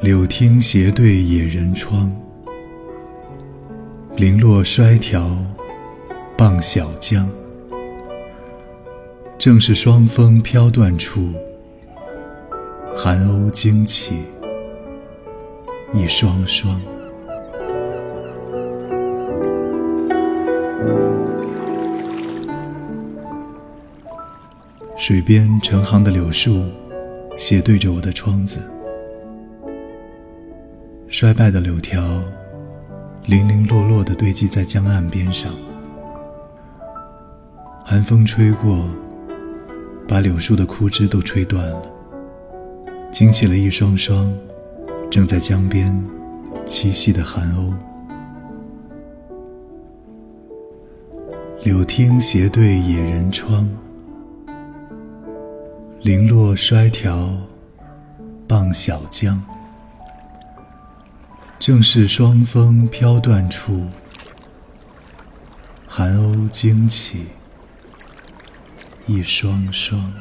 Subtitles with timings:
[0.00, 2.14] 柳汀斜对野人窗
[4.14, 5.36] 零落衰条
[6.36, 7.28] 傍小江。
[9.38, 11.30] 正是霜风飘断处
[12.96, 14.24] 寒鸥惊起
[15.92, 16.95] 一双双。
[24.98, 26.64] 水边成行的柳树，
[27.36, 28.58] 斜对着我的窗子。
[31.06, 32.02] 衰败的柳条，
[33.26, 35.52] 零零落落地堆积在江岸边上。
[37.84, 38.88] 寒风吹过，
[40.08, 41.82] 把柳树的枯枝都吹断了，
[43.12, 44.34] 惊起了一双双
[45.10, 45.94] 正在江边
[46.64, 47.74] 栖息的寒鸥。
[51.62, 53.68] 柳汀斜对野人窗。
[56.06, 57.36] 零落衰条
[58.46, 59.42] 傍小江，
[61.58, 63.84] 正是霜风飘断处，
[65.88, 67.26] 寒鸥惊起
[69.06, 70.12] 一双双。